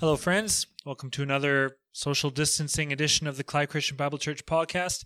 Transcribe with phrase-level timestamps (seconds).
[0.00, 0.68] Hello, friends.
[0.86, 5.04] Welcome to another social distancing edition of the Clyde Christian Bible Church podcast.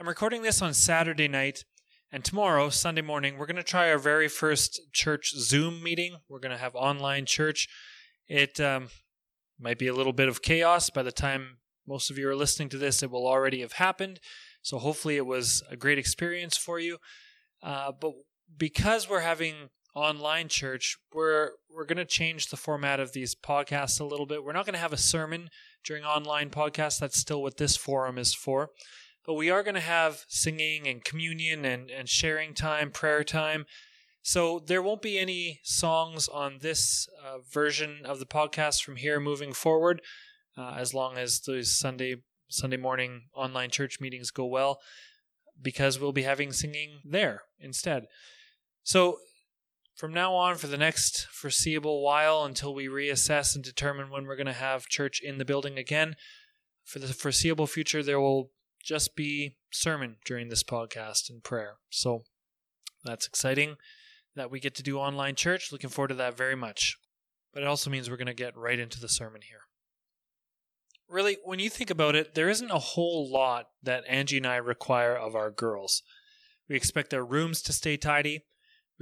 [0.00, 1.66] I'm recording this on Saturday night,
[2.10, 6.16] and tomorrow, Sunday morning, we're going to try our very first church Zoom meeting.
[6.30, 7.68] We're going to have online church.
[8.26, 8.88] It um,
[9.60, 10.88] might be a little bit of chaos.
[10.88, 14.18] By the time most of you are listening to this, it will already have happened.
[14.62, 16.96] So hopefully, it was a great experience for you.
[17.62, 18.12] Uh, but
[18.56, 24.00] because we're having online church, we're we're going to change the format of these podcasts
[24.00, 24.44] a little bit.
[24.44, 25.48] We're not going to have a sermon
[25.84, 26.98] during online podcasts.
[26.98, 28.70] That's still what this forum is for.
[29.24, 33.66] But we are going to have singing and communion and, and sharing time, prayer time.
[34.22, 39.20] So there won't be any songs on this uh, version of the podcast from here
[39.20, 40.00] moving forward,
[40.56, 42.16] uh, as long as those Sunday
[42.48, 44.78] Sunday morning online church meetings go well,
[45.60, 48.04] because we'll be having singing there instead.
[48.84, 49.18] So
[49.94, 54.36] from now on for the next foreseeable while until we reassess and determine when we're
[54.36, 56.16] going to have church in the building again.
[56.84, 58.50] For the foreseeable future, there will
[58.82, 61.74] just be sermon during this podcast and prayer.
[61.90, 62.24] So
[63.04, 63.76] that's exciting
[64.34, 65.70] that we get to do online church.
[65.70, 66.96] Looking forward to that very much.
[67.52, 69.60] But it also means we're going to get right into the sermon here.
[71.08, 74.56] Really, when you think about it, there isn't a whole lot that Angie and I
[74.56, 76.02] require of our girls.
[76.68, 78.46] We expect their rooms to stay tidy.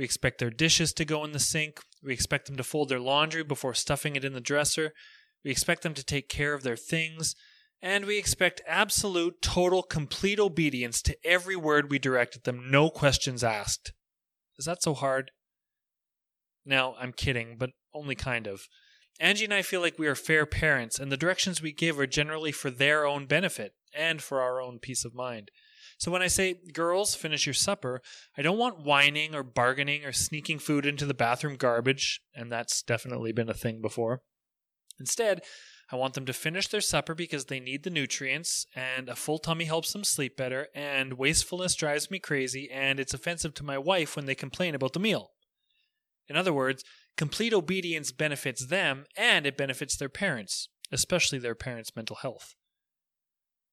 [0.00, 1.78] We expect their dishes to go in the sink.
[2.02, 4.94] We expect them to fold their laundry before stuffing it in the dresser.
[5.44, 7.34] We expect them to take care of their things.
[7.82, 12.88] And we expect absolute, total, complete obedience to every word we direct at them, no
[12.88, 13.92] questions asked.
[14.58, 15.32] Is that so hard?
[16.64, 18.68] Now, I'm kidding, but only kind of.
[19.20, 22.06] Angie and I feel like we are fair parents, and the directions we give are
[22.06, 25.50] generally for their own benefit and for our own peace of mind.
[26.00, 28.00] So when I say, girls, finish your supper,
[28.34, 32.82] I don't want whining or bargaining or sneaking food into the bathroom garbage, and that's
[32.82, 34.22] definitely been a thing before.
[34.98, 35.42] Instead,
[35.92, 39.38] I want them to finish their supper because they need the nutrients, and a full
[39.38, 43.76] tummy helps them sleep better, and wastefulness drives me crazy, and it's offensive to my
[43.76, 45.32] wife when they complain about the meal.
[46.28, 46.82] In other words,
[47.18, 52.54] complete obedience benefits them and it benefits their parents, especially their parents' mental health.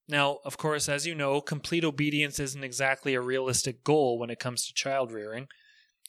[0.10, 4.40] Now, of course, as you know, complete obedience isn't exactly a realistic goal when it
[4.40, 5.48] comes to child rearing,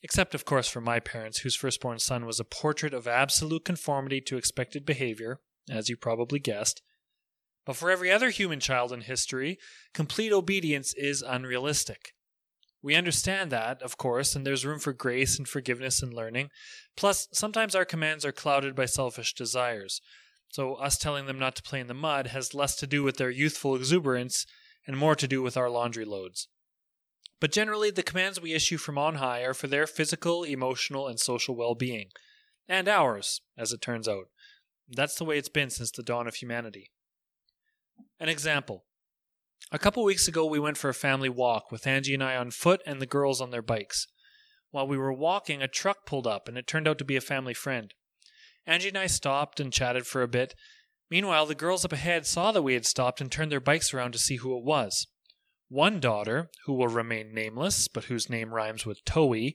[0.02, 4.20] except, of course, for my parents, whose firstborn son was a portrait of absolute conformity
[4.20, 6.80] to expected behavior, as you probably guessed.
[7.66, 9.58] But for every other human child in history,
[9.92, 12.14] complete obedience is unrealistic.
[12.80, 16.50] We understand that, of course, and there's room for grace and forgiveness and learning.
[16.96, 20.00] Plus, sometimes our commands are clouded by selfish desires.
[20.50, 23.16] So, us telling them not to play in the mud has less to do with
[23.16, 24.46] their youthful exuberance
[24.86, 26.48] and more to do with our laundry loads.
[27.40, 31.20] But generally, the commands we issue from on high are for their physical, emotional, and
[31.20, 32.08] social well being.
[32.68, 34.28] And ours, as it turns out.
[34.88, 36.90] That's the way it's been since the dawn of humanity.
[38.18, 38.84] An example.
[39.70, 42.50] A couple weeks ago, we went for a family walk with Angie and I on
[42.50, 44.06] foot and the girls on their bikes.
[44.70, 47.20] While we were walking, a truck pulled up, and it turned out to be a
[47.20, 47.92] family friend.
[48.68, 50.54] Angie and I stopped and chatted for a bit.
[51.10, 54.12] Meanwhile, the girls up ahead saw that we had stopped and turned their bikes around
[54.12, 55.06] to see who it was.
[55.70, 59.54] One daughter, who will remain nameless, but whose name rhymes with Toey,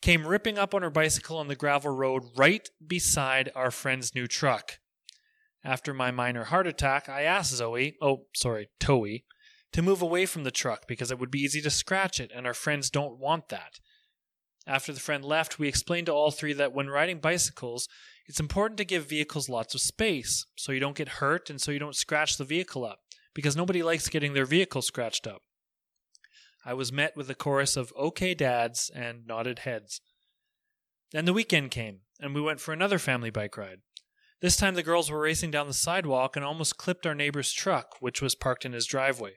[0.00, 4.28] came ripping up on her bicycle on the gravel road right beside our friend's new
[4.28, 4.78] truck.
[5.64, 9.24] After my minor heart attack, I asked Zoe, oh, sorry, Toey,
[9.72, 12.46] to move away from the truck because it would be easy to scratch it, and
[12.46, 13.80] our friends don't want that.
[14.64, 17.88] After the friend left, we explained to all three that when riding bicycles,
[18.26, 21.70] it's important to give vehicles lots of space so you don't get hurt and so
[21.70, 23.00] you don't scratch the vehicle up,
[23.34, 25.42] because nobody likes getting their vehicle scratched up.
[26.64, 30.00] I was met with a chorus of okay dads and nodded heads.
[31.12, 33.80] Then the weekend came, and we went for another family bike ride.
[34.40, 37.96] This time the girls were racing down the sidewalk and almost clipped our neighbor's truck,
[38.00, 39.34] which was parked in his driveway.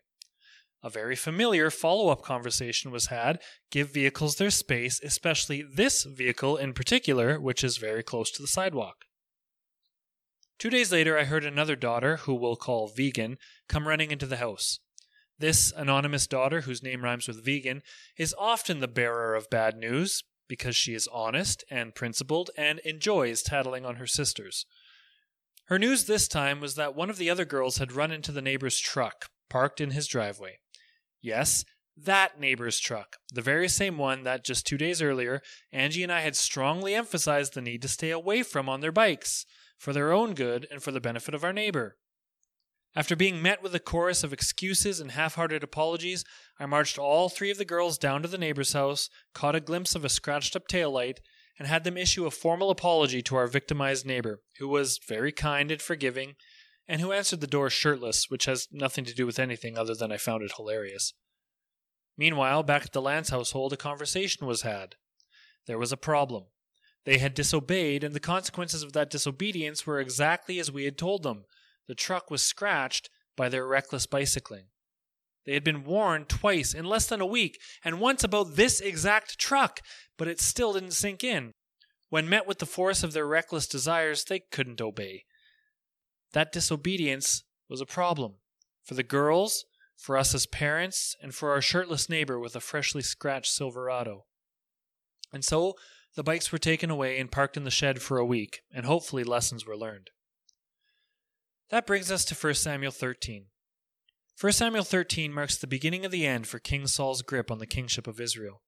[0.84, 3.40] A very familiar follow up conversation was had
[3.72, 8.48] give vehicles their space, especially this vehicle in particular, which is very close to the
[8.48, 9.06] sidewalk.
[10.60, 13.38] Two days later, I heard another daughter, who we'll call Vegan,
[13.68, 14.80] come running into the house.
[15.40, 17.82] This anonymous daughter, whose name rhymes with vegan,
[18.18, 23.44] is often the bearer of bad news because she is honest and principled and enjoys
[23.44, 24.66] tattling on her sisters.
[25.66, 28.42] Her news this time was that one of the other girls had run into the
[28.42, 30.60] neighbor's truck, parked in his driveway.
[31.22, 31.66] Yes,
[31.96, 35.42] that neighbor's truck, the very same one that just two days earlier,
[35.72, 39.46] Angie and I had strongly emphasized the need to stay away from on their bikes,
[39.78, 41.98] for their own good and for the benefit of our neighbor.
[42.96, 46.24] After being met with a chorus of excuses and half hearted apologies,
[46.60, 49.94] I marched all three of the girls down to the neighbor's house, caught a glimpse
[49.94, 51.20] of a scratched up tail light,
[51.60, 55.72] and had them issue a formal apology to our victimized neighbor, who was very kind
[55.72, 56.36] and forgiving,
[56.88, 60.12] and who answered the door shirtless, which has nothing to do with anything other than
[60.12, 61.14] I found it hilarious.
[62.18, 64.96] Meanwhile, back at the Lance household, a conversation was had.
[65.68, 66.46] There was a problem.
[67.06, 71.24] They had disobeyed, and the consequences of that disobedience were exactly as we had told
[71.24, 71.44] them.
[71.88, 74.66] The truck was scratched by their reckless bicycling.
[75.46, 79.40] They had been warned twice in less than a week, and once about this exact
[79.40, 79.80] truck,
[80.18, 81.54] but it still didn't sink in.
[82.10, 85.24] When met with the force of their reckless desires, they couldn't obey.
[86.34, 88.36] That disobedience was a problem
[88.84, 89.66] for the girls,
[89.96, 94.26] for us as parents, and for our shirtless neighbor with a freshly scratched Silverado.
[95.34, 95.76] And so
[96.16, 99.24] the bikes were taken away and parked in the shed for a week, and hopefully
[99.24, 100.10] lessons were learned.
[101.70, 103.48] That brings us to 1 Samuel 13.
[104.40, 107.66] 1 Samuel 13 marks the beginning of the end for King Saul's grip on the
[107.66, 108.62] kingship of Israel.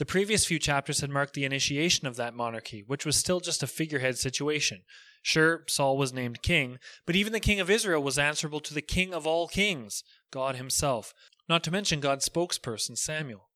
[0.00, 3.62] The previous few chapters had marked the initiation of that monarchy, which was still just
[3.62, 4.80] a figurehead situation.
[5.20, 8.80] Sure, Saul was named king, but even the king of Israel was answerable to the
[8.80, 11.12] king of all kings, God himself,
[11.50, 13.50] not to mention God's spokesperson, Samuel.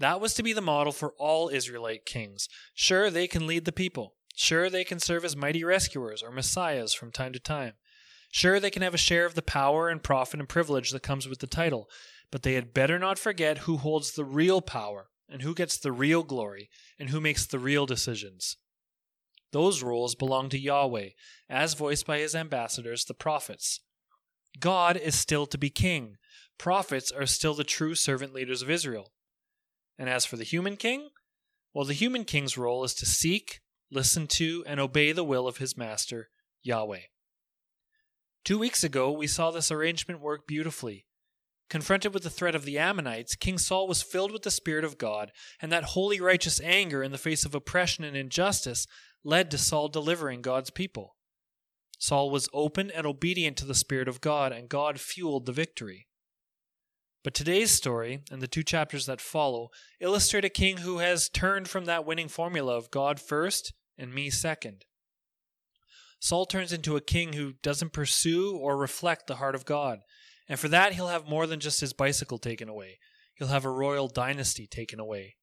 [0.00, 2.48] That was to be the model for all Israelite kings.
[2.74, 4.14] Sure, they can lead the people.
[4.34, 7.74] Sure, they can serve as mighty rescuers or messiahs from time to time.
[8.32, 11.28] Sure, they can have a share of the power and profit and privilege that comes
[11.28, 11.88] with the title,
[12.32, 15.92] but they had better not forget who holds the real power and who gets the
[15.92, 18.56] real glory and who makes the real decisions.
[19.52, 21.10] Those roles belong to Yahweh,
[21.48, 23.80] as voiced by his ambassadors, the prophets.
[24.58, 26.16] God is still to be king.
[26.58, 29.12] Prophets are still the true servant leaders of Israel.
[29.98, 31.08] And as for the human king,
[31.72, 33.60] well, the human king's role is to seek,
[33.90, 36.28] listen to, and obey the will of his master,
[36.62, 37.02] Yahweh.
[38.44, 41.06] Two weeks ago, we saw this arrangement work beautifully.
[41.70, 44.96] Confronted with the threat of the Ammonites, King Saul was filled with the Spirit of
[44.96, 48.86] God, and that holy righteous anger in the face of oppression and injustice
[49.22, 51.16] led to Saul delivering God's people.
[51.98, 56.06] Saul was open and obedient to the Spirit of God, and God fueled the victory.
[57.24, 59.68] But today's story and the two chapters that follow
[60.00, 64.30] illustrate a king who has turned from that winning formula of God first and me
[64.30, 64.84] second.
[66.20, 70.00] Saul turns into a king who doesn't pursue or reflect the heart of God,
[70.48, 72.98] and for that he'll have more than just his bicycle taken away.
[73.34, 75.36] He'll have a royal dynasty taken away.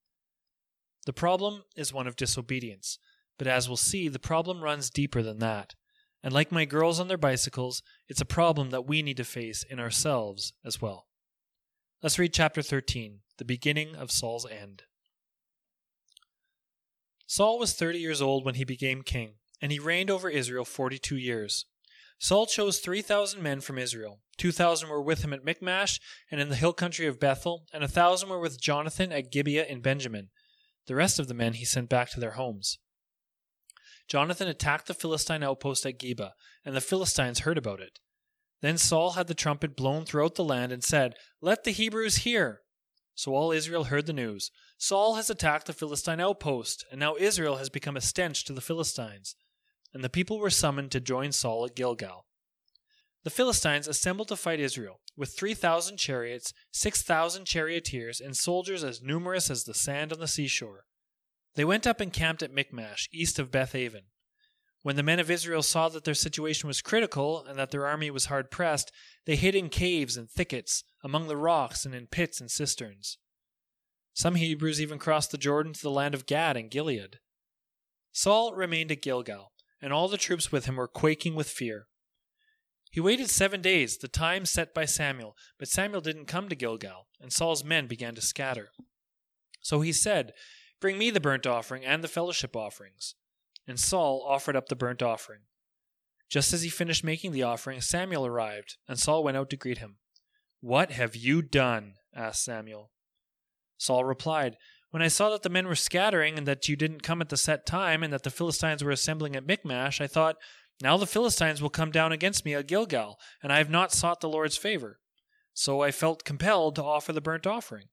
[1.06, 2.98] The problem is one of disobedience,
[3.38, 5.76] but as we'll see, the problem runs deeper than that.
[6.24, 9.64] And like my girls on their bicycles, it's a problem that we need to face
[9.64, 11.08] in ourselves as well.
[12.02, 14.84] Let's read chapter 13, the beginning of Saul's end.
[17.28, 21.16] Saul was 30 years old when he became king, and he reigned over Israel 42
[21.18, 21.66] years.
[22.18, 24.20] Saul chose 3,000 men from Israel.
[24.38, 26.00] 2,000 were with him at Michmash
[26.32, 29.66] and in the hill country of Bethel, and a 1,000 were with Jonathan at Gibeah
[29.66, 30.30] in Benjamin.
[30.88, 32.80] The rest of the men he sent back to their homes.
[34.08, 36.32] Jonathan attacked the Philistine outpost at Geba,
[36.64, 38.00] and the Philistines heard about it.
[38.62, 42.62] Then Saul had the trumpet blown throughout the land and said, Let the Hebrews hear.
[43.16, 44.52] So all Israel heard the news.
[44.78, 48.62] Saul has attacked the Philistine outpost, and now Israel has become a stench to the
[48.62, 49.36] Philistines.
[49.96, 52.26] And the people were summoned to join Saul at Gilgal.
[53.24, 59.50] The Philistines assembled to fight Israel, with 3,000 chariots, 6,000 charioteers, and soldiers as numerous
[59.50, 60.84] as the sand on the seashore.
[61.56, 64.08] They went up and camped at Michmash, east of Beth Aven.
[64.82, 68.12] When the men of Israel saw that their situation was critical and that their army
[68.12, 68.92] was hard pressed,
[69.26, 73.18] they hid in caves and thickets, among the rocks, and in pits and cisterns.
[74.14, 77.20] Some Hebrews even crossed the Jordan to the land of Gad and Gilead.
[78.12, 79.54] Saul remained at Gilgal,
[79.86, 81.86] and all the troops with him were quaking with fear.
[82.90, 87.06] He waited seven days, the time set by Samuel, but Samuel didn't come to Gilgal,
[87.22, 88.70] and Saul's men began to scatter.
[89.62, 90.34] So he said,
[90.82, 93.14] Bring me the burnt offering and the fellowship offerings.
[93.68, 95.42] And Saul offered up the burnt offering.
[96.32, 99.78] Just as he finished making the offering, Samuel arrived, and Saul went out to greet
[99.78, 99.98] him.
[100.62, 101.94] What have you done?
[102.16, 102.90] asked Samuel.
[103.78, 104.58] Saul replied,
[104.96, 107.36] When I saw that the men were scattering, and that you didn't come at the
[107.36, 110.38] set time, and that the Philistines were assembling at Michmash, I thought,
[110.82, 114.22] Now the Philistines will come down against me at Gilgal, and I have not sought
[114.22, 115.02] the Lord's favor.
[115.54, 117.88] So I felt compelled to offer the burnt offering.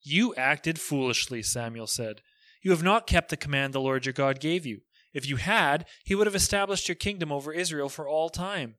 [0.00, 2.22] You acted foolishly, Samuel said.
[2.62, 4.80] You have not kept the command the Lord your God gave you.
[5.12, 8.76] If you had, he would have established your kingdom over Israel for all time.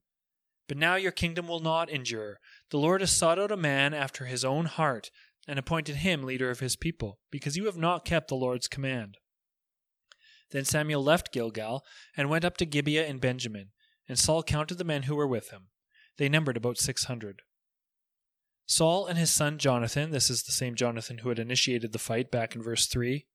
[0.68, 2.40] But now your kingdom will not endure.
[2.72, 5.12] The Lord has sought out a man after his own heart,
[5.48, 9.18] and appointed him leader of his people, because you have not kept the Lord's command.
[10.52, 11.84] Then Samuel left Gilgal,
[12.16, 13.72] and went up to Gibeah in Benjamin,
[14.08, 15.68] and Saul counted the men who were with him.
[16.18, 17.42] They numbered about six hundred.
[18.66, 22.32] Saul and his son Jonathan, this is the same Jonathan who had initiated the fight
[22.32, 23.26] back in verse 3.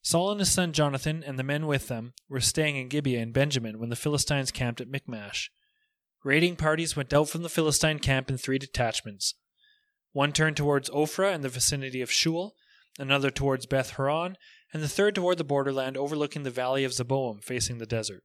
[0.00, 3.32] Saul and his son Jonathan and the men with them were staying in Gibeah in
[3.32, 5.50] Benjamin when the Philistines camped at Michmash.
[6.22, 9.34] Raiding parties went out from the Philistine camp in three detachments.
[10.18, 12.50] One turned towards Ophrah in the vicinity of Shual,
[12.98, 14.36] another towards Beth Horon,
[14.72, 18.24] and the third toward the borderland overlooking the valley of Zeboim facing the desert.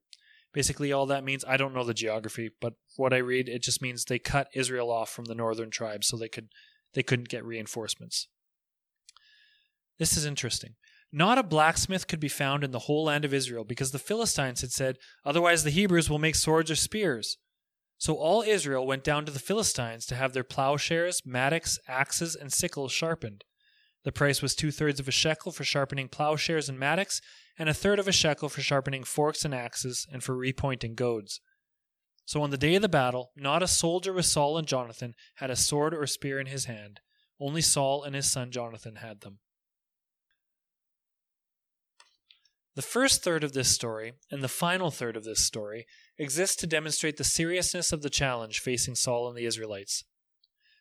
[0.55, 3.79] Basically, all that means I don't know the geography, but what I read it just
[3.79, 6.47] means they cut Israel off from the northern tribes so they could
[6.95, 8.27] they couldn't get reinforcements.
[9.99, 10.73] This is interesting.
[11.11, 14.61] Not a blacksmith could be found in the whole land of Israel because the Philistines
[14.61, 17.37] had said, Otherwise the Hebrews will make swords or spears.
[18.03, 22.51] So all Israel went down to the Philistines to have their plowshares, mattocks, axes, and
[22.51, 23.45] sickles sharpened.
[24.03, 27.21] The price was two thirds of a shekel for sharpening plowshares and mattocks,
[27.57, 31.39] and a third of a shekel for sharpening forks and axes, and for repointing goads.
[32.25, 35.49] So on the day of the battle, not a soldier with Saul and Jonathan had
[35.49, 36.99] a sword or spear in his hand.
[37.39, 39.39] Only Saul and his son Jonathan had them.
[42.75, 45.85] The first third of this story and the final third of this story
[46.17, 50.05] exist to demonstrate the seriousness of the challenge facing Saul and the Israelites.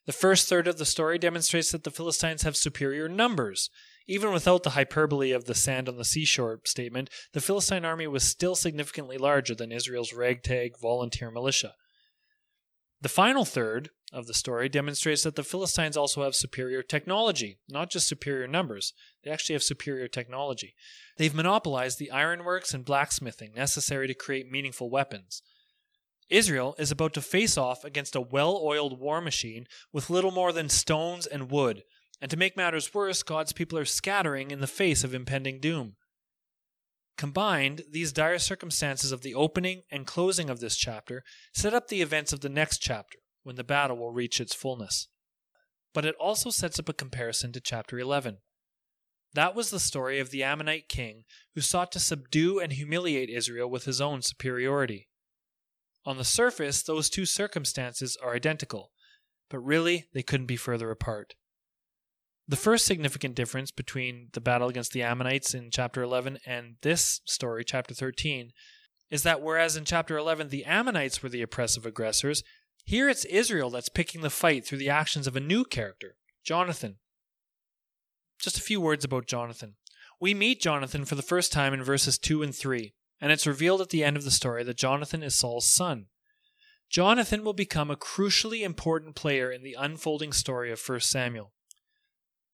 [0.06, 3.70] The first third of the story demonstrates that the Philistines have superior numbers.
[4.08, 8.24] Even without the hyperbole of the sand on the seashore statement, the Philistine army was
[8.24, 11.74] still significantly larger than Israel's ragtag volunteer militia.
[13.00, 17.90] The final third of the story demonstrates that the Philistines also have superior technology, not
[17.90, 18.92] just superior numbers.
[19.24, 20.74] They actually have superior technology.
[21.16, 25.42] They've monopolized the ironworks and blacksmithing necessary to create meaningful weapons.
[26.28, 30.52] Israel is about to face off against a well oiled war machine with little more
[30.52, 31.82] than stones and wood,
[32.20, 35.96] and to make matters worse, God's people are scattering in the face of impending doom.
[37.18, 42.00] Combined, these dire circumstances of the opening and closing of this chapter set up the
[42.00, 45.08] events of the next chapter, when the battle will reach its fullness.
[45.94, 48.38] But it also sets up a comparison to chapter 11.
[49.34, 53.70] That was the story of the Ammonite king who sought to subdue and humiliate Israel
[53.70, 55.08] with his own superiority.
[56.04, 58.90] On the surface, those two circumstances are identical,
[59.48, 61.34] but really they couldn't be further apart.
[62.48, 67.20] The first significant difference between the battle against the Ammonites in chapter 11 and this
[67.24, 68.50] story, chapter 13,
[69.10, 72.42] is that whereas in chapter 11 the Ammonites were the oppressive aggressors,
[72.84, 76.96] here it's Israel that's picking the fight through the actions of a new character, Jonathan.
[78.40, 79.74] Just a few words about Jonathan.
[80.20, 83.80] We meet Jonathan for the first time in verses 2 and 3, and it's revealed
[83.80, 86.06] at the end of the story that Jonathan is Saul's son.
[86.90, 91.52] Jonathan will become a crucially important player in the unfolding story of 1 Samuel.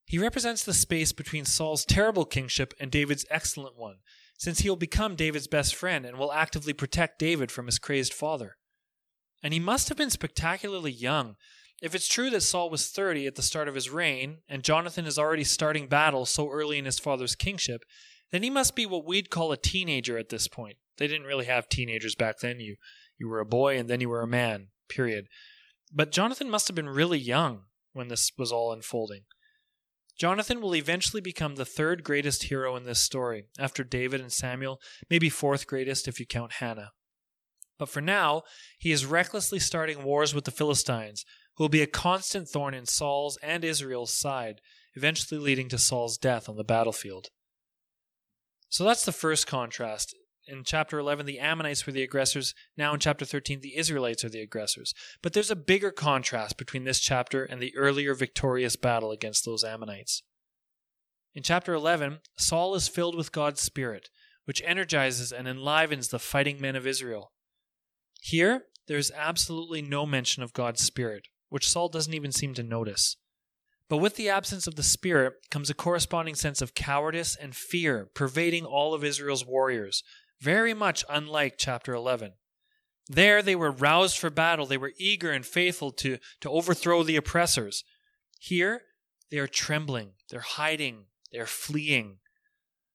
[0.05, 3.97] He represents the space between Saul's terrible kingship and David's excellent one,
[4.39, 8.15] since he will become David's best friend and will actively protect David from his crazed
[8.15, 8.58] father.
[9.43, 11.37] And he must have been spectacularly young.
[11.81, 15.07] If it's true that Saul was 30 at the start of his reign, and Jonathan
[15.07, 17.83] is already starting battle so early in his father's kingship,
[18.33, 20.77] then he must be what we'd call a teenager at this point.
[20.99, 22.61] They didn't really have teenagers back then.
[22.61, 22.77] You
[23.17, 24.69] you were a boy and then you were a man.
[24.89, 25.27] Period.
[25.93, 29.23] But Jonathan must have been really young when this was all unfolding.
[30.19, 34.81] Jonathan will eventually become the third greatest hero in this story, after David and Samuel,
[35.09, 36.91] maybe fourth greatest if you count Hannah.
[37.79, 38.43] But for now,
[38.79, 41.25] he is recklessly starting wars with the Philistines,
[41.57, 44.61] who will be a constant thorn in Saul's and Israel's side,
[44.95, 47.29] eventually leading to Saul's death on the battlefield.
[48.69, 50.15] So that's the first contrast.
[50.47, 52.55] In chapter 11, the Ammonites were the aggressors.
[52.77, 54.95] Now in chapter 13, the Israelites are the aggressors.
[55.23, 59.63] But there's a bigger contrast between this chapter and the earlier victorious battle against those
[59.63, 60.23] Ammonites.
[61.35, 64.09] In chapter 11, Saul is filled with God's Spirit,
[64.47, 67.33] which energizes and enlivens the fighting men of Israel.
[68.21, 72.63] Here, there is absolutely no mention of God's Spirit, which Saul doesn't even seem to
[72.63, 73.17] notice.
[73.89, 78.09] But with the absence of the Spirit comes a corresponding sense of cowardice and fear
[78.15, 80.03] pervading all of Israel's warriors,
[80.41, 82.35] very much unlike chapter 11.
[83.09, 87.17] There they were roused for battle, they were eager and faithful to, to overthrow the
[87.17, 87.83] oppressors.
[88.39, 88.83] Here,
[89.31, 92.19] they are trembling, they're hiding, they're fleeing.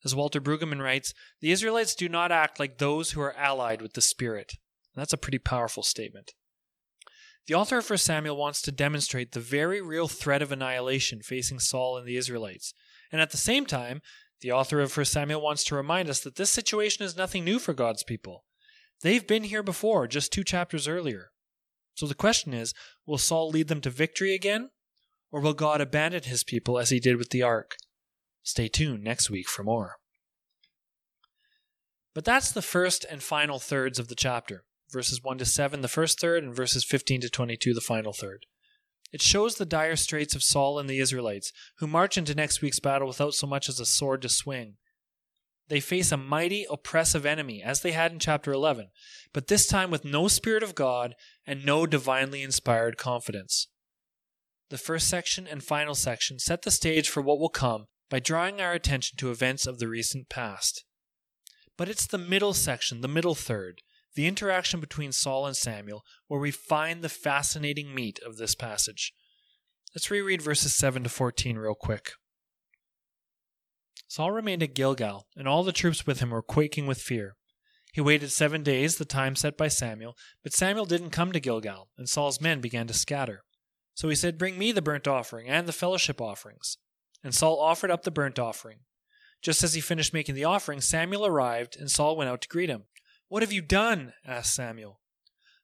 [0.05, 3.93] As Walter Brueggemann writes, the Israelites do not act like those who are allied with
[3.93, 4.53] the Spirit.
[4.93, 6.33] And that's a pretty powerful statement.
[7.47, 11.59] The author of 1 Samuel wants to demonstrate the very real threat of annihilation facing
[11.59, 12.73] Saul and the Israelites.
[13.11, 14.01] And at the same time,
[14.41, 17.59] the author of 1 Samuel wants to remind us that this situation is nothing new
[17.59, 18.45] for God's people.
[19.01, 21.31] They've been here before, just two chapters earlier.
[21.95, 22.73] So the question is
[23.05, 24.69] will Saul lead them to victory again?
[25.31, 27.75] Or will God abandon his people as he did with the ark?
[28.43, 29.95] Stay tuned next week for more.
[32.13, 35.87] But that's the first and final thirds of the chapter verses 1 to 7, the
[35.87, 38.45] first third, and verses 15 to 22, the final third.
[39.11, 42.79] It shows the dire straits of Saul and the Israelites, who march into next week's
[42.79, 44.77] battle without so much as a sword to swing.
[45.69, 48.89] they face a mighty, oppressive enemy, as they had in chapter 11,
[49.33, 51.15] but this time with no Spirit of God
[51.47, 53.67] and no divinely inspired confidence.
[54.69, 58.61] The first section and final section set the stage for what will come by drawing
[58.61, 60.85] our attention to events of the recent past.
[61.77, 63.81] But it's the middle section, the middle third,
[64.15, 69.13] the interaction between Saul and Samuel, where we find the fascinating meat of this passage.
[69.95, 72.11] Let's reread verses 7 to 14 real quick.
[74.07, 77.35] Saul remained at Gilgal, and all the troops with him were quaking with fear.
[77.93, 81.89] He waited seven days, the time set by Samuel, but Samuel didn't come to Gilgal,
[81.97, 83.43] and Saul's men began to scatter.
[83.93, 86.77] So he said, Bring me the burnt offering and the fellowship offerings.
[87.23, 88.79] And Saul offered up the burnt offering.
[89.41, 92.69] Just as he finished making the offering, Samuel arrived, and Saul went out to greet
[92.69, 92.85] him.
[93.33, 94.13] What have you done?
[94.23, 94.99] asked Samuel.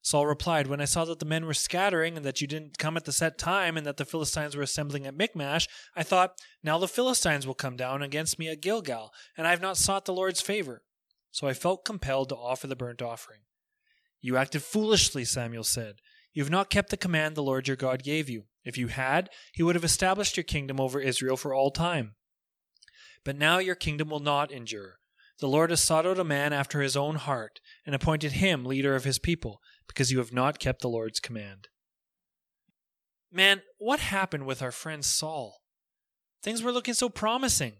[0.02, 2.98] Saul replied, When I saw that the men were scattering, and that you didn't come
[2.98, 6.32] at the set time, and that the Philistines were assembling at Michmash, I thought,
[6.64, 10.06] Now the Philistines will come down against me at Gilgal, and I have not sought
[10.06, 10.82] the Lord's favor.
[11.30, 13.42] So I felt compelled to offer the burnt offering.
[14.20, 15.98] You acted foolishly, Samuel said.
[16.34, 18.46] You have not kept the command the Lord your God gave you.
[18.66, 22.16] If you had, he would have established your kingdom over Israel for all time.
[23.24, 24.99] But now your kingdom will not endure.
[25.40, 28.96] The Lord has sought out a man after his own heart, and appointed him leader
[28.96, 31.70] of his people, because you have not kept the Lord's command.
[33.32, 35.62] Man, what happened with our friend Saul?
[36.44, 37.74] Things were looking so promising.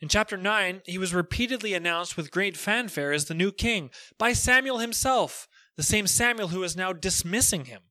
[0.00, 4.32] In chapter 9, he was repeatedly announced with great fanfare as the new king by
[4.32, 7.82] Samuel himself, the same Samuel who is now dismissing him.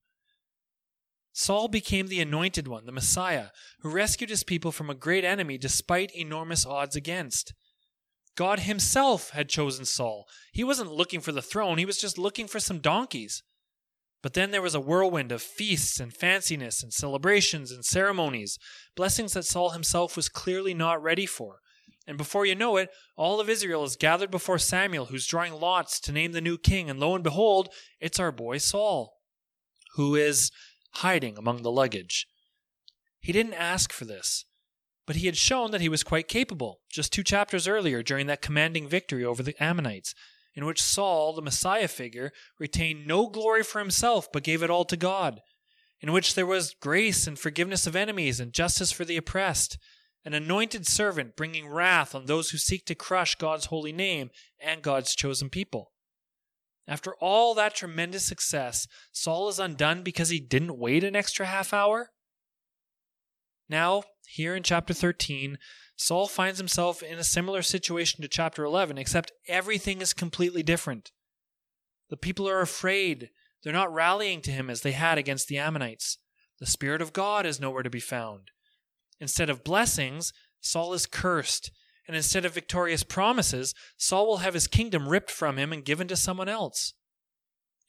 [1.31, 3.49] Saul became the anointed one, the Messiah,
[3.81, 7.53] who rescued his people from a great enemy despite enormous odds against.
[8.35, 10.27] God himself had chosen Saul.
[10.51, 13.43] He wasn't looking for the throne, he was just looking for some donkeys.
[14.21, 18.59] But then there was a whirlwind of feasts and fanciness and celebrations and ceremonies,
[18.95, 21.59] blessings that Saul himself was clearly not ready for.
[22.05, 25.99] And before you know it, all of Israel is gathered before Samuel, who's drawing lots
[26.01, 26.89] to name the new king.
[26.89, 29.13] And lo and behold, it's our boy Saul,
[29.95, 30.51] who is
[30.95, 32.27] hiding among the luggage.
[33.19, 34.45] He didn't ask for this
[35.09, 38.43] but he had shown that he was quite capable, just two chapters earlier during that
[38.43, 40.13] commanding victory over the Ammonites,
[40.53, 44.85] in which Saul, the Messiah figure, retained no glory for himself but gave it all
[44.85, 45.41] to God,
[45.99, 49.79] in which there was grace and forgiveness of enemies and justice for the oppressed,
[50.25, 54.83] an anointed servant bringing wrath on those who seek to crush God's holy name and
[54.83, 55.91] God's chosen people.
[56.87, 61.73] After all that tremendous success, Saul is undone because he didn't wait an extra half
[61.73, 62.11] hour?
[63.67, 65.57] Now, here in chapter 13,
[65.95, 71.11] Saul finds himself in a similar situation to chapter 11, except everything is completely different.
[72.09, 73.31] The people are afraid.
[73.63, 76.19] They're not rallying to him as they had against the Ammonites.
[76.59, 78.51] The Spirit of God is nowhere to be found.
[79.19, 81.71] Instead of blessings, Saul is cursed.
[82.07, 86.07] And instead of victorious promises, Saul will have his kingdom ripped from him and given
[86.07, 86.93] to someone else.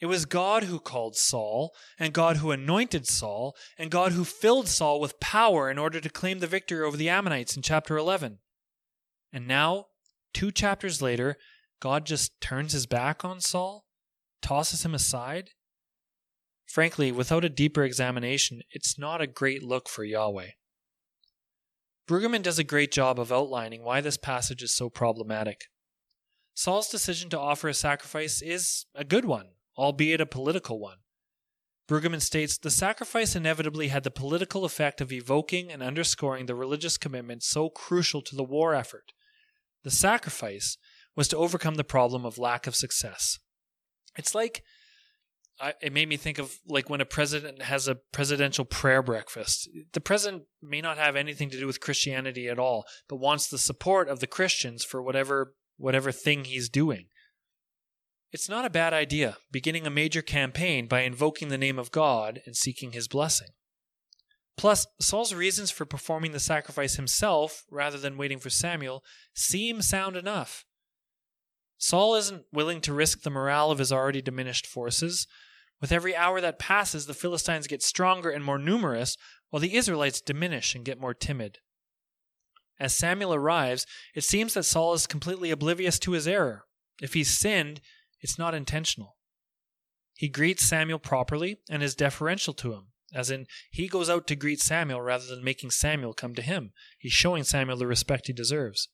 [0.00, 4.66] It was God who called Saul, and God who anointed Saul, and God who filled
[4.66, 8.38] Saul with power in order to claim the victory over the Ammonites in chapter 11.
[9.32, 9.86] And now,
[10.32, 11.36] two chapters later,
[11.80, 13.84] God just turns his back on Saul,
[14.40, 15.50] tosses him aside.
[16.66, 20.50] Frankly, without a deeper examination, it's not a great look for Yahweh.
[22.08, 25.66] Brueggemann does a great job of outlining why this passage is so problematic.
[26.54, 30.98] Saul's decision to offer a sacrifice is a good one, albeit a political one.
[31.88, 36.98] Brueggemann states the sacrifice inevitably had the political effect of evoking and underscoring the religious
[36.98, 39.12] commitment so crucial to the war effort.
[39.82, 40.76] The sacrifice
[41.16, 43.38] was to overcome the problem of lack of success.
[44.16, 44.62] It's like
[45.58, 49.68] I, it made me think of like when a president has a presidential prayer breakfast.
[49.92, 53.58] The president may not have anything to do with Christianity at all, but wants the
[53.58, 57.06] support of the Christians for whatever whatever thing he's doing.
[58.32, 62.40] It's not a bad idea beginning a major campaign by invoking the name of God
[62.46, 63.48] and seeking his blessing.
[64.56, 69.02] Plus, Saul's reasons for performing the sacrifice himself rather than waiting for Samuel
[69.34, 70.64] seem sound enough.
[71.78, 75.26] Saul isn't willing to risk the morale of his already diminished forces.
[75.80, 79.16] With every hour that passes, the Philistines get stronger and more numerous,
[79.48, 81.58] while the Israelites diminish and get more timid.
[82.78, 86.64] As Samuel arrives, it seems that Saul is completely oblivious to his error.
[87.00, 87.80] If he's sinned,
[88.20, 89.16] it's not intentional.
[90.14, 94.36] He greets Samuel properly and is deferential to him, as in, he goes out to
[94.36, 96.72] greet Samuel rather than making Samuel come to him.
[96.98, 98.88] He's showing Samuel the respect he deserves.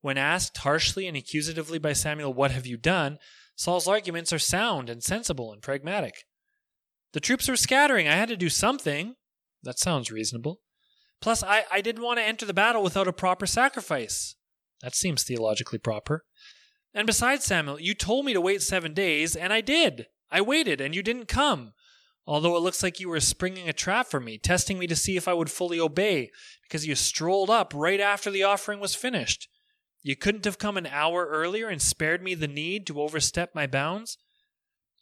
[0.00, 3.18] When asked harshly and accusatively by Samuel, What have you done?
[3.56, 6.24] Saul's arguments are sound and sensible and pragmatic.
[7.12, 8.06] The troops were scattering.
[8.06, 9.16] I had to do something.
[9.64, 10.60] That sounds reasonable.
[11.20, 14.36] Plus, I, I didn't want to enter the battle without a proper sacrifice.
[14.82, 16.24] That seems theologically proper.
[16.94, 20.06] And besides, Samuel, you told me to wait seven days, and I did.
[20.30, 21.72] I waited, and you didn't come.
[22.26, 25.16] Although it looks like you were springing a trap for me, testing me to see
[25.16, 26.30] if I would fully obey,
[26.62, 29.48] because you strolled up right after the offering was finished.
[30.02, 33.66] You couldn't have come an hour earlier and spared me the need to overstep my
[33.66, 34.18] bounds?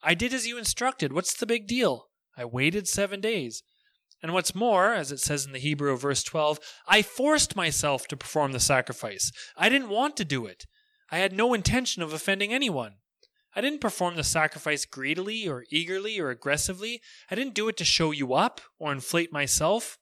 [0.03, 1.13] I did as you instructed.
[1.13, 2.09] What's the big deal?
[2.37, 3.63] I waited seven days.
[4.23, 8.17] And what's more, as it says in the Hebrew verse 12, I forced myself to
[8.17, 9.31] perform the sacrifice.
[9.57, 10.65] I didn't want to do it.
[11.11, 12.95] I had no intention of offending anyone.
[13.55, 17.01] I didn't perform the sacrifice greedily or eagerly or aggressively.
[17.31, 19.99] I didn't do it to show you up or inflate myself.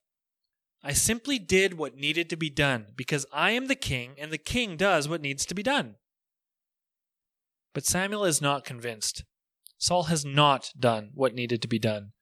[0.82, 4.38] I simply did what needed to be done because I am the king and the
[4.38, 5.96] king does what needs to be done.
[7.72, 9.24] But Samuel is not convinced.
[9.78, 12.12] Saul has not done what needed to be done.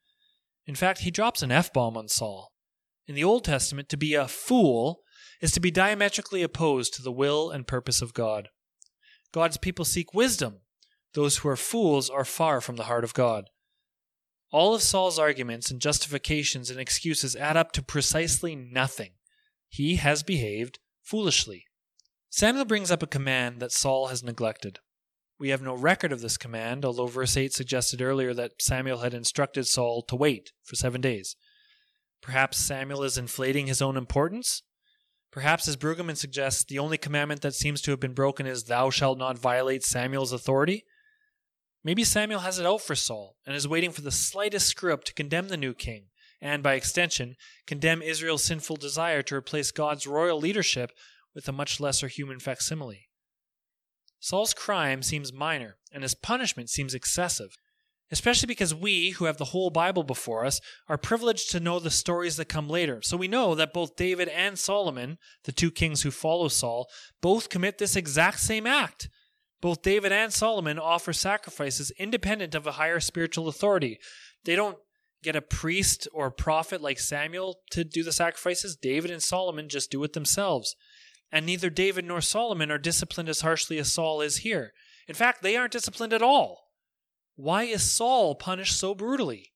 [0.67, 2.53] In fact, he drops an F bomb on Saul.
[3.07, 5.01] In the Old Testament, to be a fool
[5.41, 8.49] is to be diametrically opposed to the will and purpose of God.
[9.33, 10.59] God's people seek wisdom.
[11.15, 13.51] Those who are fools are far from the heart of God.
[14.51, 19.13] All of Saul's arguments and justifications and excuses add up to precisely nothing.
[19.69, 21.65] He has behaved foolishly.
[22.29, 24.79] Samuel brings up a command that Saul has neglected.
[25.39, 29.15] We have no record of this command, although verse 8 suggested earlier that Samuel had
[29.15, 31.35] instructed Saul to wait for seven days.
[32.21, 34.63] Perhaps Samuel is inflating his own importance?
[35.33, 38.91] Perhaps, as Brueggemann suggests, the only commandment that seems to have been broken is, Thou
[38.91, 40.85] shalt not violate Samuel's authority?
[41.83, 45.05] Maybe Samuel has it out for Saul and is waiting for the slightest screw up
[45.05, 46.09] to condemn the new king,
[46.41, 50.93] and by extension, condemn Israel's sinful desire to replace God's royal leadership
[51.35, 53.09] with a much lesser human facsimile.
[54.21, 57.57] Saul's crime seems minor, and his punishment seems excessive,
[58.13, 61.91] especially because we, who have the whole Bible before us, are privileged to know the
[61.91, 63.01] stories that come later.
[63.03, 66.89] So we know that both David and Solomon, the two kings who follow Saul,
[67.21, 69.09] both commit this exact same act
[69.63, 73.99] both David and Solomon offer sacrifices independent of a higher spiritual authority.
[74.45, 74.77] They don't
[75.23, 78.77] get a priest or a prophet like Samuel to do the sacrifices.
[78.77, 80.75] David and Solomon just do it themselves.
[81.31, 84.73] And neither David nor Solomon are disciplined as harshly as Saul is here.
[85.07, 86.65] In fact, they aren't disciplined at all.
[87.37, 89.53] Why is Saul punished so brutally?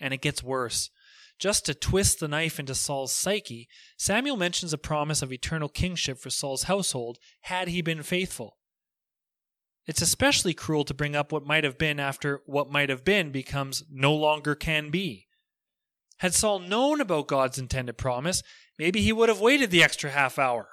[0.00, 0.90] And it gets worse.
[1.38, 6.18] Just to twist the knife into Saul's psyche, Samuel mentions a promise of eternal kingship
[6.18, 8.56] for Saul's household had he been faithful.
[9.86, 13.30] It's especially cruel to bring up what might have been after what might have been
[13.30, 15.26] becomes no longer can be.
[16.18, 18.42] Had Saul known about God's intended promise,
[18.78, 20.68] maybe he would have waited the extra half hour.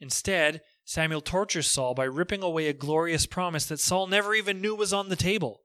[0.00, 4.76] Instead, Samuel tortures Saul by ripping away a glorious promise that Saul never even knew
[4.76, 5.62] was on the table.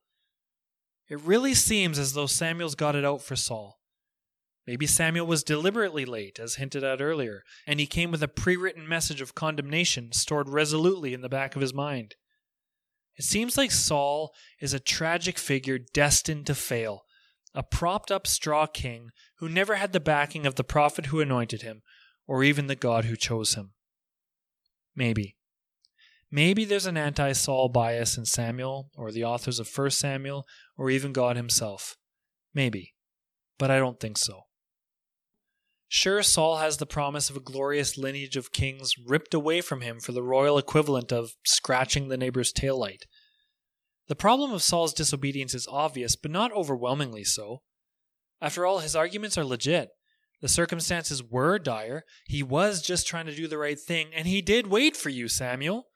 [1.07, 3.79] It really seems as though Samuel's got it out for Saul.
[4.65, 8.55] Maybe Samuel was deliberately late, as hinted at earlier, and he came with a pre
[8.55, 12.15] written message of condemnation stored resolutely in the back of his mind.
[13.15, 17.03] It seems like Saul is a tragic figure destined to fail,
[17.53, 21.61] a propped up straw king who never had the backing of the prophet who anointed
[21.61, 21.83] him,
[22.25, 23.73] or even the God who chose him.
[24.95, 25.35] Maybe.
[26.31, 30.45] Maybe there's an anti Saul bias in Samuel, or the authors of 1 Samuel,
[30.77, 31.97] or even God himself.
[32.53, 32.93] Maybe.
[33.57, 34.43] But I don't think so.
[35.89, 39.99] Sure, Saul has the promise of a glorious lineage of kings ripped away from him
[39.99, 43.03] for the royal equivalent of scratching the neighbor's tail light.
[44.07, 47.61] The problem of Saul's disobedience is obvious, but not overwhelmingly so.
[48.39, 49.89] After all, his arguments are legit.
[50.41, 52.03] The circumstances were dire.
[52.25, 55.27] He was just trying to do the right thing, and he did wait for you,
[55.27, 55.87] Samuel.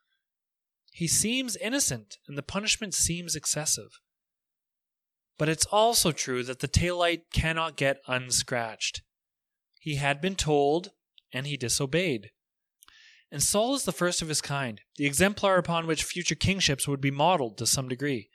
[0.91, 3.99] He seems innocent, and the punishment seems excessive.
[5.37, 9.01] But it's also true that the tail light cannot get unscratched.
[9.79, 10.91] He had been told,
[11.33, 12.29] and he disobeyed.
[13.31, 17.01] And Saul is the first of his kind, the exemplar upon which future kingships would
[17.01, 18.29] be modeled to some degree.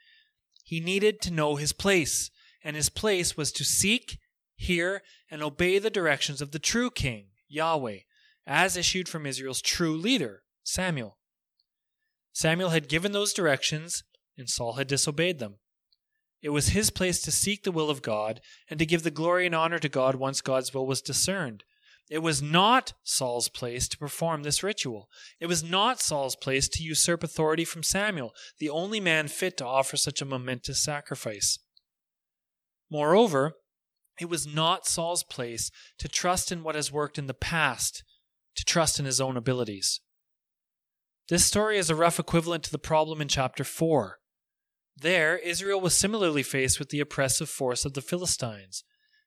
[0.63, 2.29] He needed to know his place,
[2.63, 4.19] and his place was to seek,
[4.61, 7.99] hear, and obey the directions of the true king, Yahweh,
[8.45, 11.17] as issued from Israel's true leader, Samuel.
[12.33, 14.03] Samuel had given those directions,
[14.37, 15.55] and Saul had disobeyed them.
[16.41, 19.45] It was his place to seek the will of God and to give the glory
[19.45, 21.63] and honor to God once God's will was discerned.
[22.09, 25.07] It was not Saul's place to perform this ritual.
[25.39, 29.65] It was not Saul's place to usurp authority from Samuel, the only man fit to
[29.65, 31.59] offer such a momentous sacrifice.
[32.89, 33.53] Moreover,
[34.19, 38.03] it was not Saul's place to trust in what has worked in the past,
[38.55, 40.01] to trust in his own abilities.
[41.29, 44.19] This story is a rough equivalent to the problem in chapter 4.
[44.97, 48.83] There, Israel was similarly faced with the oppressive force of the Philistines.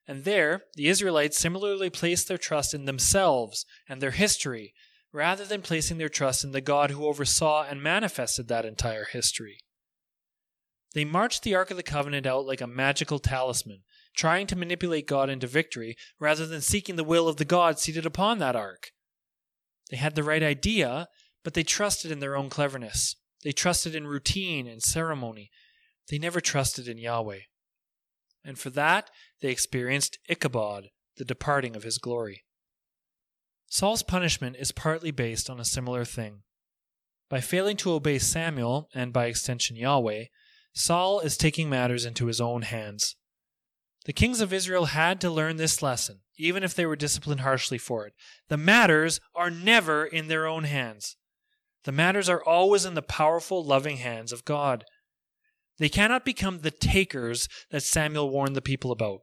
[0.07, 4.73] And there, the Israelites similarly placed their trust in themselves and their history
[5.11, 9.59] rather than placing their trust in the God who oversaw and manifested that entire history.
[10.93, 13.83] They marched the Ark of the Covenant out like a magical talisman,
[14.15, 18.05] trying to manipulate God into victory rather than seeking the will of the God seated
[18.05, 18.91] upon that ark.
[19.91, 21.07] They had the right idea,
[21.43, 23.15] but they trusted in their own cleverness.
[23.43, 25.51] They trusted in routine and ceremony.
[26.09, 27.41] They never trusted in Yahweh.
[28.43, 29.09] And for that,
[29.41, 32.43] they experienced Ichabod, the departing of his glory.
[33.67, 36.43] Saul's punishment is partly based on a similar thing.
[37.29, 40.25] By failing to obey Samuel, and by extension Yahweh,
[40.73, 43.15] Saul is taking matters into his own hands.
[44.05, 47.79] The kings of Israel had to learn this lesson, even if they were disciplined harshly
[47.79, 48.13] for it.
[48.49, 51.17] The matters are never in their own hands.
[51.85, 54.85] The matters are always in the powerful, loving hands of God.
[55.77, 59.21] They cannot become the takers that Samuel warned the people about.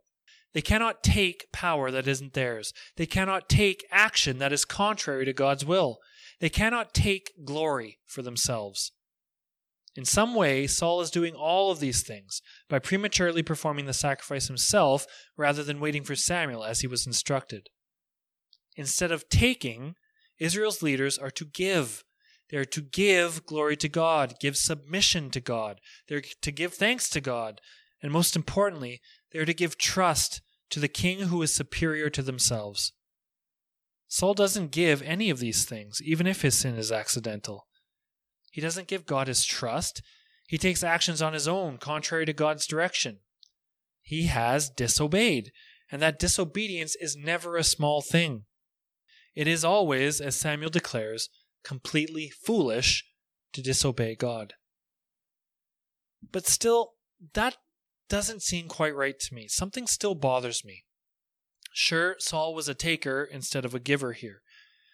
[0.53, 2.73] They cannot take power that isn't theirs.
[2.97, 5.99] They cannot take action that is contrary to God's will.
[6.41, 8.93] They cannot take glory for themselves.
[9.95, 14.47] In some way, Saul is doing all of these things by prematurely performing the sacrifice
[14.47, 17.69] himself rather than waiting for Samuel as he was instructed.
[18.75, 19.95] Instead of taking,
[20.39, 22.05] Israel's leaders are to give.
[22.51, 25.79] They are to give glory to God, give submission to God.
[26.09, 27.61] They're to give thanks to God.
[28.03, 29.01] And most importantly,
[29.31, 32.93] they are to give trust to the king who is superior to themselves.
[34.09, 37.67] Saul doesn't give any of these things, even if his sin is accidental.
[38.53, 40.03] He doesn't give God his trust.
[40.47, 43.21] He takes actions on his own, contrary to God's direction.
[44.03, 45.53] He has disobeyed,
[45.91, 48.45] and that disobedience is never a small thing.
[49.35, 51.31] It is always, as Samuel declares,
[51.65, 53.07] completely foolish
[53.55, 54.53] to disobey God.
[56.31, 56.93] But still,
[57.33, 57.57] that
[58.11, 59.49] doesn't seem quite right to me.
[59.49, 60.85] Something still bothers me.
[61.73, 64.43] Sure, Saul was a taker instead of a giver here.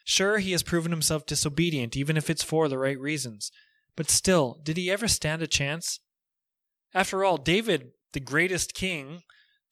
[0.09, 3.53] Sure, he has proven himself disobedient, even if it's for the right reasons.
[3.95, 6.01] But still, did he ever stand a chance?
[6.95, 9.21] After all, David, the greatest king,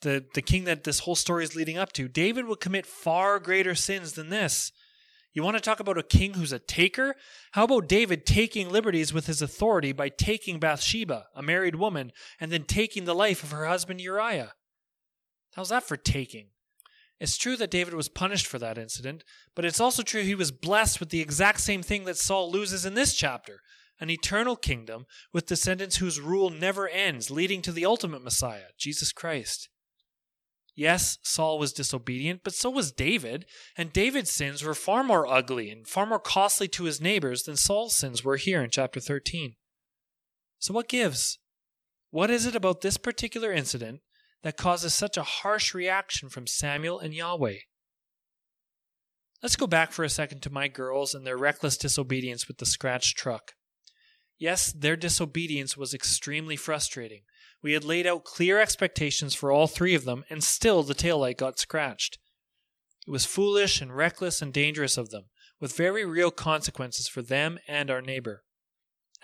[0.02, 3.38] the, the king that this whole story is leading up to, David would commit far
[3.38, 4.72] greater sins than this.
[5.32, 7.14] You want to talk about a king who's a taker?
[7.52, 12.52] How about David taking liberties with his authority by taking Bathsheba, a married woman, and
[12.52, 14.52] then taking the life of her husband Uriah?
[15.54, 16.48] How's that for taking?
[17.18, 19.24] It's true that David was punished for that incident,
[19.54, 22.84] but it's also true he was blessed with the exact same thing that Saul loses
[22.84, 23.60] in this chapter
[23.98, 29.10] an eternal kingdom with descendants whose rule never ends, leading to the ultimate Messiah, Jesus
[29.12, 29.70] Christ.
[30.74, 33.46] Yes, Saul was disobedient, but so was David,
[33.78, 37.56] and David's sins were far more ugly and far more costly to his neighbors than
[37.56, 39.54] Saul's sins were here in chapter 13.
[40.58, 41.38] So, what gives?
[42.10, 44.00] What is it about this particular incident
[44.46, 47.56] that causes such a harsh reaction from Samuel and Yahweh.
[49.42, 52.64] Let's go back for a second to my girls and their reckless disobedience with the
[52.64, 53.54] scratched truck.
[54.38, 57.22] Yes, their disobedience was extremely frustrating.
[57.60, 61.38] We had laid out clear expectations for all three of them, and still the taillight
[61.38, 62.20] got scratched.
[63.04, 65.24] It was foolish and reckless and dangerous of them,
[65.58, 68.44] with very real consequences for them and our neighbor.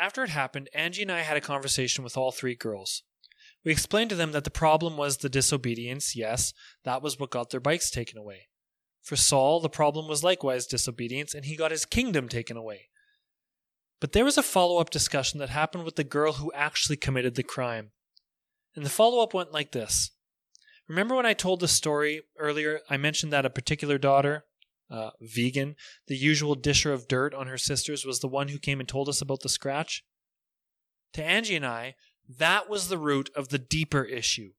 [0.01, 3.05] After it happened, Angie and I had a conversation with all three girls.
[3.65, 6.17] We explained to them that the problem was the disobedience.
[6.17, 6.53] Yes,
[6.85, 8.49] that was what got their bikes taken away.
[9.03, 12.89] For Saul, the problem was likewise disobedience, and he got his kingdom taken away.
[14.01, 17.35] But there was a follow up discussion that happened with the girl who actually committed
[17.35, 17.93] the crime.
[18.75, 20.11] And the follow up went like this
[20.89, 22.81] Remember when I told the story earlier?
[22.91, 24.45] I mentioned that a particular daughter,
[24.91, 25.77] uh, vegan,
[26.09, 29.09] the usual disher of dirt on her sisters, was the one who came and told
[29.09, 30.05] us about the scratch?
[31.15, 31.95] To Angie and I,
[32.29, 34.53] that was the root of the deeper issue.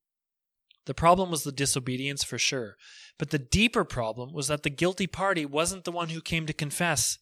[0.86, 2.76] The problem was the disobedience for sure,
[3.18, 6.54] but the deeper problem was that the guilty party wasn't the one who came to
[6.54, 7.20] confess.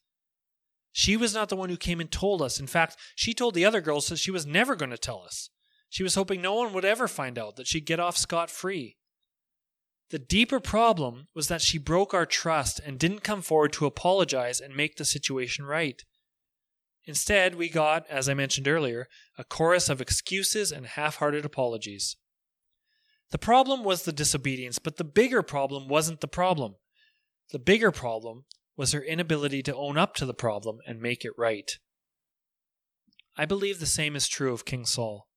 [0.91, 2.59] She was not the one who came and told us.
[2.59, 5.49] In fact, she told the other girls that she was never going to tell us.
[5.89, 8.97] She was hoping no one would ever find out, that she'd get off scot free.
[10.09, 14.59] The deeper problem was that she broke our trust and didn't come forward to apologize
[14.59, 16.03] and make the situation right.
[17.05, 22.15] Instead, we got, as I mentioned earlier, a chorus of excuses and half hearted apologies.
[23.31, 26.75] The problem was the disobedience, but the bigger problem wasn't the problem.
[27.51, 28.45] The bigger problem
[28.77, 31.71] was her inability to own up to the problem and make it right.
[33.37, 35.27] I believe the same is true of King Saul.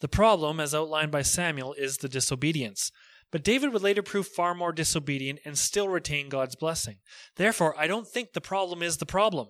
[0.00, 2.90] The problem, as outlined by Samuel, is the disobedience.
[3.30, 6.98] But David would later prove far more disobedient and still retain God's blessing.
[7.36, 9.48] Therefore, I don't think the problem is the problem.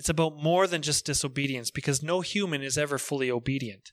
[0.00, 3.92] It's about more than just disobedience because no human is ever fully obedient.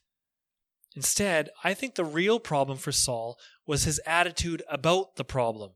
[0.96, 5.72] Instead, I think the real problem for Saul was his attitude about the problem.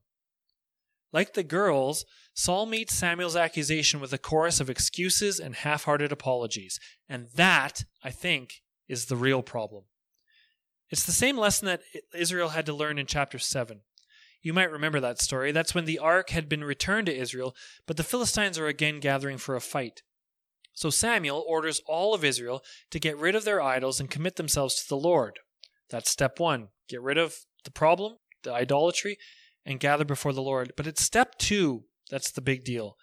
[1.12, 6.12] Like the girls, Saul meets Samuel's accusation with a chorus of excuses and half hearted
[6.12, 6.81] apologies.
[7.11, 9.85] And that, I think, is the real problem.
[10.88, 11.83] It's the same lesson that
[12.14, 13.81] Israel had to learn in chapter 7.
[14.40, 15.53] You might remember that story.
[15.53, 17.55] That's when the ark had been returned to Israel,
[17.87, 20.01] but the Philistines are again gathering for a fight.
[20.74, 24.76] So Samuel orders all of Israel to get rid of their idols and commit themselves
[24.76, 25.38] to the Lord.
[25.90, 26.68] That's step one.
[26.88, 29.18] Get rid of the problem, the idolatry,
[29.64, 30.72] and gather before the Lord.
[30.76, 32.96] But it's step two that's the big deal.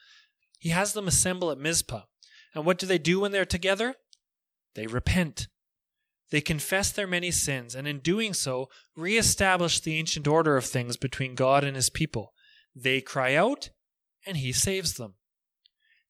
[0.60, 2.04] He has them assemble at Mizpah.
[2.54, 3.96] And what do they do when they're together?
[4.76, 5.48] They repent.
[6.32, 10.96] They confess their many sins, and in doing so, reestablish the ancient order of things
[10.96, 12.34] between God and his people.
[12.76, 13.72] They cry out,
[14.28, 15.16] and he saves them.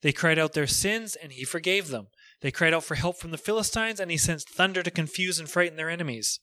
[0.02, 2.08] They cried out their sins, and he forgave them.
[2.42, 5.50] They cried out for help from the Philistines, and he sent thunder to confuse and
[5.50, 6.40] frighten their enemies.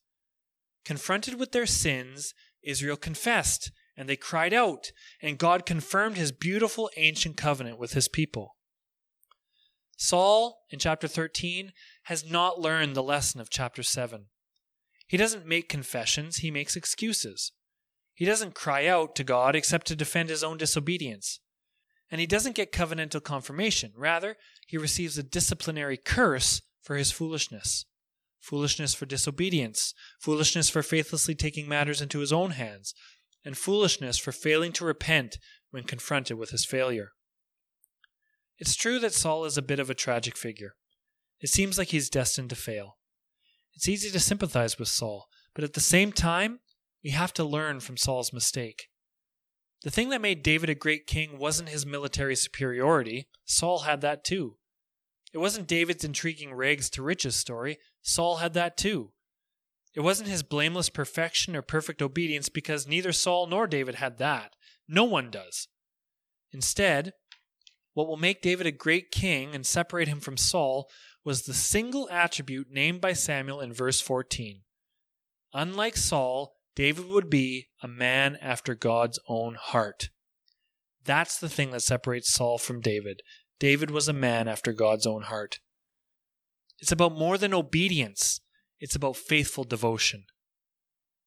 [0.85, 4.93] Confronted with their sins, Israel confessed, and they cried out,
[5.23, 8.57] and God confirmed his beautiful ancient covenant with his people.
[9.97, 11.73] Saul, in chapter 13,
[12.05, 14.27] has not learned the lesson of chapter 7.
[15.07, 17.53] He doesn't make confessions, he makes excuses.
[18.13, 21.41] He doesn't cry out to God except to defend his own disobedience.
[22.11, 23.93] And he doesn't get covenantal confirmation.
[23.97, 27.85] Rather, he receives a disciplinary curse for his foolishness
[28.47, 32.95] foolishness for disobedience, foolishness for faithlessly taking matters into his own hands,
[33.45, 35.39] and foolishness for failing to repent
[35.71, 37.11] when confronted with his failure.
[38.59, 40.77] It's true that Saul is a bit of a tragic figure.
[41.41, 42.99] It seems like he's destined to fail.
[43.75, 46.61] It's easy to sympathize with Saul, but at the same time,
[47.05, 48.87] we have to learn from Saul's mistake.
[49.87, 54.25] The thing that made David a great king wasn't his military superiority, Saul had that
[54.25, 54.57] too.
[55.33, 59.13] It wasn't David's intriguing rags to riches story, Saul had that too.
[59.95, 64.57] It wasn't his blameless perfection or perfect obedience because neither Saul nor David had that.
[64.89, 65.69] No one does.
[66.51, 67.13] Instead,
[67.95, 70.91] what will make David a great king and separate him from Saul
[71.25, 74.63] was the single attribute named by Samuel in verse 14.
[75.55, 80.11] Unlike Saul, David would be a man after God's own heart.
[81.05, 83.23] That's the thing that separates Saul from David.
[83.59, 85.59] David was a man after God's own heart.
[86.79, 88.41] It's about more than obedience,
[88.79, 90.27] it's about faithful devotion.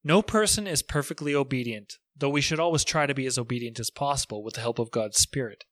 [0.03, 3.89] No person is perfectly obedient, though we should always try to be as obedient as
[3.89, 5.65] possible with the help of God's Spirit.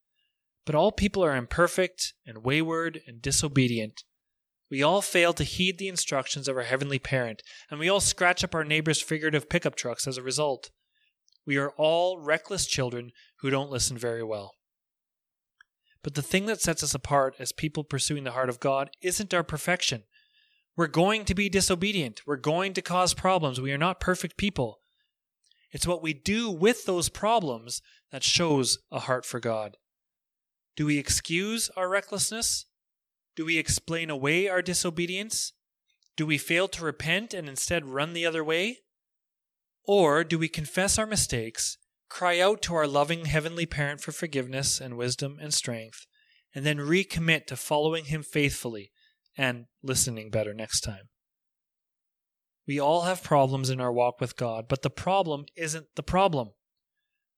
[0.65, 4.03] But all people are imperfect and wayward and disobedient,
[4.69, 8.43] we all fail to heed the instructions of our Heavenly Parent, and we all scratch
[8.43, 10.71] up our neighbor's figurative pickup trucks as a result.
[11.45, 14.53] We are all reckless children who don't listen very well.
[16.03, 19.33] But the thing that sets us apart as people pursuing the heart of God isn't
[19.33, 20.03] our perfection.
[20.75, 22.21] We're going to be disobedient.
[22.27, 23.59] We're going to cause problems.
[23.59, 24.79] We are not perfect people.
[25.71, 29.77] It's what we do with those problems that shows a heart for God.
[30.75, 32.65] Do we excuse our recklessness?
[33.37, 35.53] Do we explain away our disobedience?
[36.15, 38.79] Do we fail to repent and instead run the other way?
[39.85, 41.77] Or do we confess our mistakes,
[42.09, 46.07] cry out to our loving Heavenly Parent for forgiveness and wisdom and strength,
[46.55, 48.91] and then recommit to following Him faithfully
[49.37, 51.09] and listening better next time?
[52.65, 56.49] We all have problems in our walk with God, but the problem isn't the problem.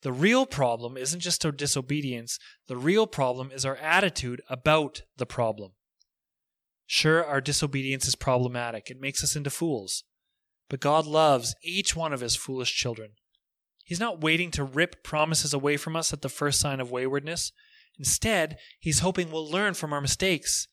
[0.02, 5.26] The real problem isn't just our disobedience, the real problem is our attitude about the
[5.26, 5.74] problem.
[6.92, 10.06] Sure, our disobedience is problematic, it makes us into fools.
[10.70, 13.12] But God loves each one of His foolish children.
[13.86, 17.52] He's not waiting to rip promises away from us at the first sign of waywardness.
[18.00, 20.68] Instead, He's hoping we'll learn from our mistakes.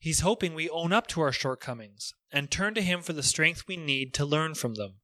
[0.00, 3.68] He's hoping we own up to our shortcomings and turn to Him for the strength
[3.68, 4.94] we need to learn from them.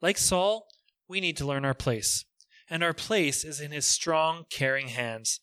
[0.00, 0.66] Like Saul,
[1.06, 2.24] we need to learn our place,
[2.70, 5.40] and our place is in His strong, caring hands.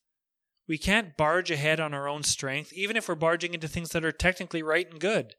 [0.68, 4.04] We can't barge ahead on our own strength, even if we're barging into things that
[4.04, 5.36] are technically right and good.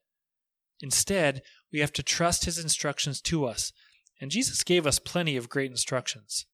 [0.81, 1.43] Instead,
[1.73, 3.73] we have to trust His instructions to us,
[4.21, 6.47] and Jesus gave us plenty of great instructions.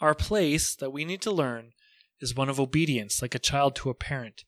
[0.00, 1.72] Our place that we need to learn
[2.20, 4.44] is one of obedience, like a child to a parent.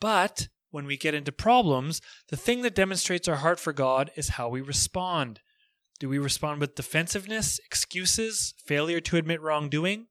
[0.00, 4.30] But when we get into problems, the thing that demonstrates our heart for God is
[4.30, 5.40] how we respond.
[5.98, 10.06] Do we respond with defensiveness, excuses, failure to admit wrongdoing?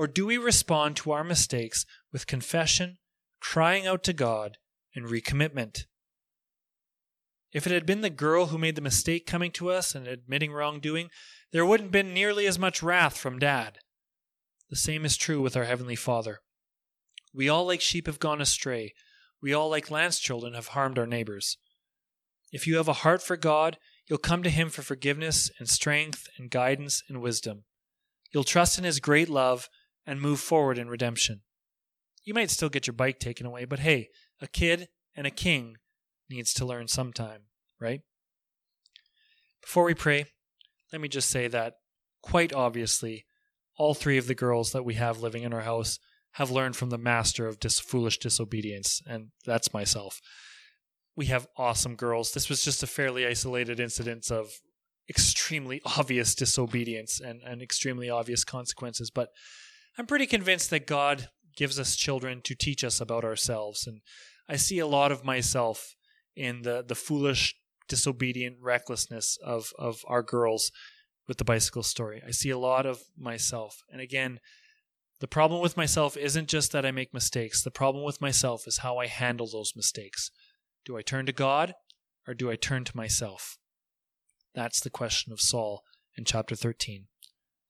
[0.00, 2.96] Or do we respond to our mistakes with confession,
[3.38, 4.56] crying out to God,
[4.94, 5.84] and recommitment?
[7.52, 10.54] If it had been the girl who made the mistake coming to us and admitting
[10.54, 11.10] wrongdoing,
[11.52, 13.80] there wouldn't have been nearly as much wrath from Dad.
[14.70, 16.38] The same is true with our Heavenly Father.
[17.34, 18.94] We all, like sheep, have gone astray.
[19.42, 21.58] We all, like Lance children, have harmed our neighbors.
[22.50, 23.76] If you have a heart for God,
[24.08, 27.64] you'll come to Him for forgiveness and strength and guidance and wisdom.
[28.32, 29.68] You'll trust in His great love
[30.10, 31.40] and move forward in redemption.
[32.24, 34.08] You might still get your bike taken away, but hey,
[34.40, 35.76] a kid and a king
[36.28, 37.42] needs to learn sometime,
[37.80, 38.00] right?
[39.62, 40.24] Before we pray,
[40.92, 41.74] let me just say that
[42.24, 43.24] quite obviously,
[43.78, 46.00] all three of the girls that we have living in our house
[46.32, 50.20] have learned from the master of dis- foolish disobedience, and that's myself.
[51.14, 52.32] We have awesome girls.
[52.32, 54.50] This was just a fairly isolated incident of
[55.08, 59.28] extremely obvious disobedience and, and extremely obvious consequences, but
[59.98, 63.86] I'm pretty convinced that God gives us children to teach us about ourselves.
[63.86, 64.00] And
[64.48, 65.94] I see a lot of myself
[66.36, 67.54] in the, the foolish,
[67.88, 70.70] disobedient recklessness of, of our girls
[71.28, 72.22] with the bicycle story.
[72.26, 73.82] I see a lot of myself.
[73.90, 74.40] And again,
[75.20, 77.62] the problem with myself isn't just that I make mistakes.
[77.62, 80.30] The problem with myself is how I handle those mistakes.
[80.84, 81.74] Do I turn to God
[82.26, 83.58] or do I turn to myself?
[84.54, 85.82] That's the question of Saul
[86.16, 87.06] in chapter 13.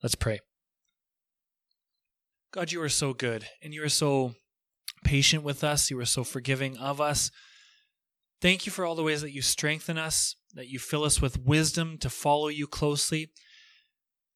[0.03, 0.41] Let's pray.
[2.53, 4.34] God, you are so good and you are so
[5.05, 5.88] patient with us.
[5.88, 7.30] You are so forgiving of us.
[8.42, 11.44] Thank you for all the ways that you strengthen us, that you fill us with
[11.44, 13.30] wisdom to follow you closely.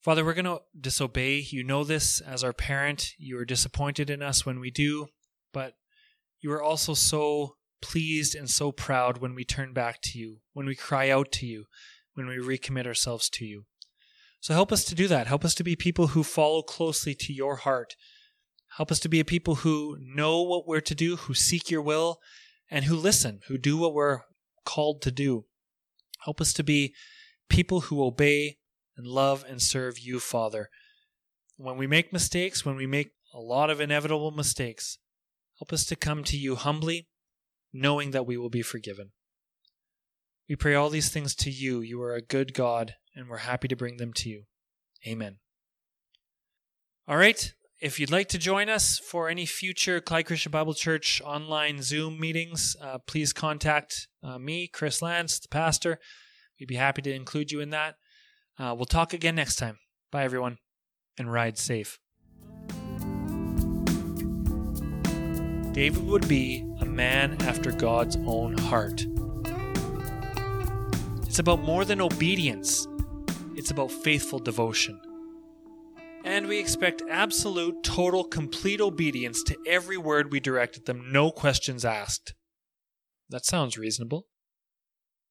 [0.00, 1.44] Father, we're going to disobey.
[1.48, 3.12] You know this as our parent.
[3.18, 5.06] You are disappointed in us when we do,
[5.52, 5.74] but
[6.40, 10.66] you are also so pleased and so proud when we turn back to you, when
[10.66, 11.64] we cry out to you,
[12.14, 13.64] when we recommit ourselves to you.
[14.44, 15.26] So help us to do that.
[15.26, 17.96] Help us to be people who follow closely to your heart.
[18.76, 21.80] Help us to be a people who know what we're to do, who seek your
[21.80, 22.18] will,
[22.70, 24.20] and who listen, who do what we're
[24.66, 25.46] called to do.
[26.26, 26.92] Help us to be
[27.48, 28.58] people who obey
[28.98, 30.68] and love and serve you, Father.
[31.56, 34.98] When we make mistakes, when we make a lot of inevitable mistakes,
[35.58, 37.08] help us to come to you humbly,
[37.72, 39.12] knowing that we will be forgiven.
[40.48, 41.80] We pray all these things to you.
[41.80, 44.42] You are a good God, and we're happy to bring them to you.
[45.06, 45.38] Amen.
[47.08, 47.52] All right.
[47.80, 52.18] If you'd like to join us for any future Clyde Christian Bible Church online Zoom
[52.20, 55.98] meetings, uh, please contact uh, me, Chris Lance, the pastor.
[56.58, 57.96] We'd be happy to include you in that.
[58.58, 59.78] Uh, we'll talk again next time.
[60.10, 60.58] Bye, everyone,
[61.18, 61.98] and ride safe.
[65.72, 69.04] David would be a man after God's own heart.
[71.34, 72.86] It's about more than obedience,
[73.56, 75.00] it's about faithful devotion.
[76.24, 81.32] And we expect absolute, total, complete obedience to every word we direct at them, no
[81.32, 82.34] questions asked.
[83.30, 84.28] That sounds reasonable.